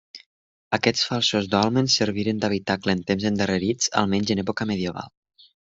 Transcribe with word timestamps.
Aquests 0.77 1.03
falsos 1.09 1.49
dòlmens 1.51 1.99
serviren 2.01 2.41
d'habitacle 2.45 2.97
en 2.99 3.07
temps 3.13 3.29
endarrerits, 3.33 3.95
almenys 4.03 4.37
en 4.37 4.47
època 4.47 4.71
medieval. 4.75 5.17